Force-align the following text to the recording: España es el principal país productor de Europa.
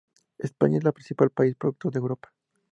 España 0.39 0.79
es 0.79 0.85
el 0.85 0.93
principal 0.93 1.29
país 1.29 1.55
productor 1.55 1.91
de 1.93 1.99
Europa. 1.99 2.33